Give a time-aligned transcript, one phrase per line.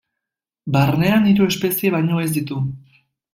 [0.77, 2.59] Barnean hiru espezie baino ez ditu.